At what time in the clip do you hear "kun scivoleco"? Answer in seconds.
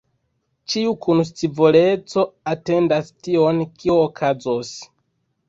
1.05-2.23